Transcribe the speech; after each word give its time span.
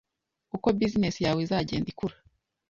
uko 0.55 0.67
business 0.79 1.15
yawe 1.25 1.39
izagenda 1.45 1.87
ikura. 1.93 2.15